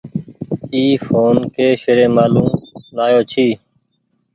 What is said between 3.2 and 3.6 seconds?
ڇي۔